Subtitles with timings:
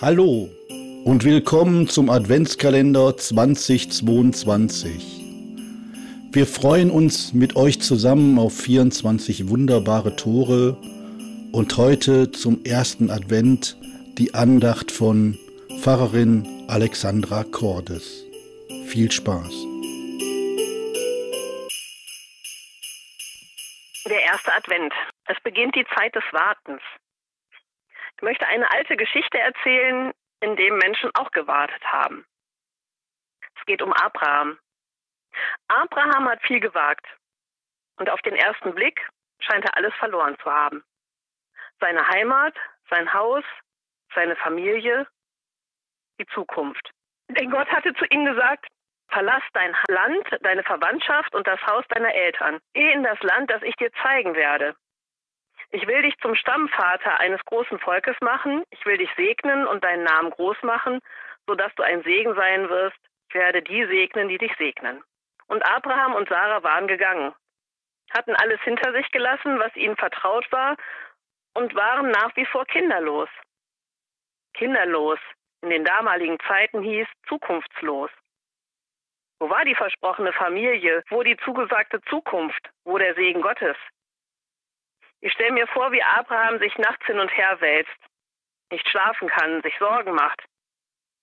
[0.00, 0.48] Hallo
[1.04, 5.20] und willkommen zum Adventskalender 2022.
[6.32, 10.78] Wir freuen uns mit euch zusammen auf 24 wunderbare Tore
[11.52, 13.76] und heute zum ersten Advent
[14.16, 15.36] die Andacht von
[15.82, 18.24] Pfarrerin Alexandra Cordes.
[18.86, 19.52] Viel Spaß.
[24.08, 24.94] Der erste Advent.
[25.26, 26.80] Es beginnt die Zeit des Wartens.
[28.20, 32.26] Ich möchte eine alte Geschichte erzählen, in dem Menschen auch gewartet haben.
[33.56, 34.58] Es geht um Abraham.
[35.68, 37.06] Abraham hat viel gewagt.
[37.96, 39.00] Und auf den ersten Blick
[39.38, 40.84] scheint er alles verloren zu haben.
[41.80, 42.54] Seine Heimat,
[42.90, 43.42] sein Haus,
[44.14, 45.06] seine Familie,
[46.20, 46.90] die Zukunft.
[47.28, 48.66] Denn Gott hatte zu ihm gesagt,
[49.08, 52.60] verlass dein Land, deine Verwandtschaft und das Haus deiner Eltern.
[52.74, 54.76] Geh in das Land, das ich dir zeigen werde.
[55.72, 60.02] Ich will dich zum Stammvater eines großen Volkes machen, ich will dich segnen und deinen
[60.02, 61.00] Namen groß machen,
[61.46, 62.98] sodass du ein Segen sein wirst.
[63.28, 65.02] Ich werde die segnen, die dich segnen.
[65.46, 67.32] Und Abraham und Sarah waren gegangen,
[68.10, 70.76] hatten alles hinter sich gelassen, was ihnen vertraut war,
[71.54, 73.28] und waren nach wie vor kinderlos.
[74.54, 75.18] Kinderlos
[75.62, 78.10] in den damaligen Zeiten hieß zukunftslos.
[79.38, 81.02] Wo war die versprochene Familie?
[81.08, 82.70] Wo die zugesagte Zukunft?
[82.84, 83.76] Wo der Segen Gottes?
[85.20, 87.90] Ich stelle mir vor, wie Abraham sich nachts hin und her wälzt,
[88.70, 90.42] nicht schlafen kann, sich Sorgen macht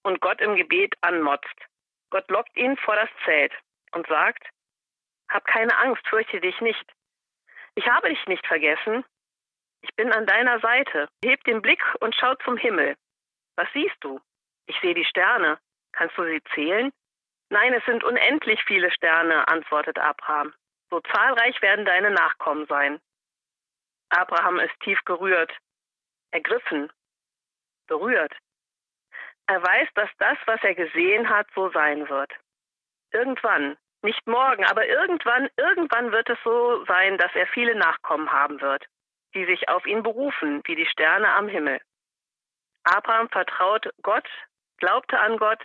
[0.04, 1.56] und Gott im Gebet anmotzt.
[2.10, 3.54] Gott lockt ihn vor das Zelt
[3.92, 4.48] und sagt,
[5.30, 6.86] hab keine Angst, fürchte dich nicht.
[7.76, 9.04] Ich habe dich nicht vergessen.
[9.82, 11.10] Ich bin an deiner Seite.
[11.24, 12.96] Heb den Blick und schau zum Himmel.
[13.56, 14.20] Was siehst du?
[14.68, 15.60] Ich sehe die Sterne.
[15.92, 16.92] Kannst du sie zählen?
[17.50, 20.54] Nein, es sind unendlich viele Sterne, antwortet Abraham.
[20.90, 23.00] So zahlreich werden deine Nachkommen sein.
[24.10, 25.52] Abraham ist tief gerührt,
[26.32, 26.92] ergriffen,
[27.88, 28.34] berührt.
[29.48, 32.32] Er weiß, dass das, was er gesehen hat, so sein wird.
[33.12, 38.62] Irgendwann, nicht morgen, aber irgendwann, irgendwann wird es so sein, dass er viele Nachkommen haben
[38.62, 38.86] wird,
[39.34, 41.80] die sich auf ihn berufen, wie die Sterne am Himmel.
[42.84, 44.28] Abraham vertraut Gott,
[44.78, 45.64] glaubte an Gott,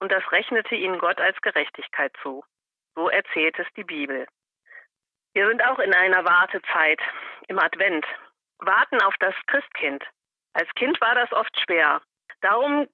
[0.00, 2.44] und das rechnete ihnen Gott als Gerechtigkeit zu.
[2.94, 4.26] So erzählt es die Bibel.
[5.38, 7.00] Wir sind auch in einer Wartezeit
[7.46, 8.04] im Advent.
[8.58, 10.02] Warten auf das Christkind.
[10.52, 12.02] Als Kind war das oft schwer.
[12.40, 12.88] Darum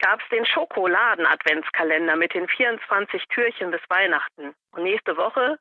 [0.00, 4.56] gab es den Schokoladen-Adventskalender mit den 24 Türchen bis Weihnachten.
[4.72, 5.60] Und nächste Woche,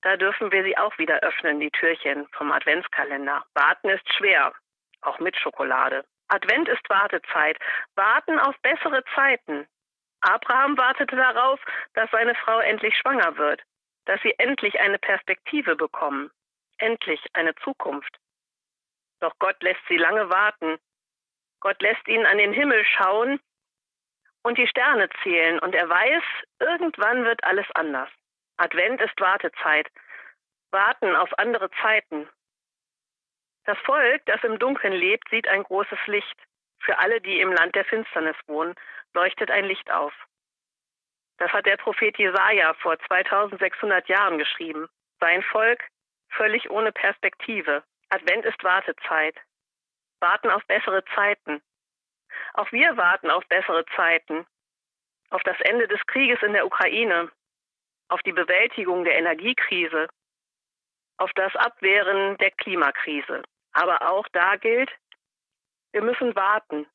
[0.00, 3.44] da dürfen wir sie auch wieder öffnen, die Türchen vom Adventskalender.
[3.52, 4.54] Warten ist schwer,
[5.02, 6.06] auch mit Schokolade.
[6.28, 7.58] Advent ist Wartezeit.
[7.96, 9.66] Warten auf bessere Zeiten.
[10.22, 11.60] Abraham wartete darauf,
[11.92, 13.60] dass seine Frau endlich schwanger wird
[14.04, 16.30] dass sie endlich eine Perspektive bekommen,
[16.78, 18.16] endlich eine Zukunft.
[19.20, 20.78] Doch Gott lässt sie lange warten.
[21.60, 23.38] Gott lässt ihnen an den Himmel schauen
[24.42, 26.22] und die Sterne zählen und er weiß,
[26.58, 28.08] irgendwann wird alles anders.
[28.56, 29.88] Advent ist Wartezeit.
[30.70, 32.28] Warten auf andere Zeiten.
[33.64, 36.36] Das Volk, das im Dunkeln lebt, sieht ein großes Licht.
[36.80, 38.74] Für alle, die im Land der Finsternis wohnen,
[39.12, 40.14] leuchtet ein Licht auf.
[41.40, 44.90] Das hat der Prophet Jesaja vor 2600 Jahren geschrieben.
[45.20, 45.82] Sein Volk
[46.28, 47.82] völlig ohne Perspektive.
[48.10, 49.36] Advent ist Wartezeit.
[50.20, 51.62] Warten auf bessere Zeiten.
[52.52, 54.46] Auch wir warten auf bessere Zeiten.
[55.30, 57.32] Auf das Ende des Krieges in der Ukraine.
[58.08, 60.08] Auf die Bewältigung der Energiekrise.
[61.16, 63.42] Auf das Abwehren der Klimakrise.
[63.72, 64.90] Aber auch da gilt,
[65.92, 66.86] wir müssen warten.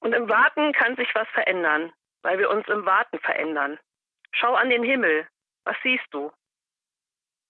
[0.00, 3.78] Und im Warten kann sich was verändern weil wir uns im Warten verändern.
[4.32, 5.26] Schau an den Himmel.
[5.64, 6.32] Was siehst du?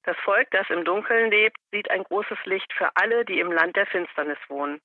[0.04, 3.76] Das Volk, das im Dunkeln lebt, sieht ein großes Licht für alle, die im Land
[3.76, 4.80] der Finsternis wohnen.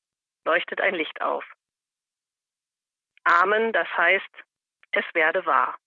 [0.46, 1.46] Leuchtet ein Licht auf.
[3.24, 4.44] Amen, das heißt,
[4.92, 5.78] es werde wahr.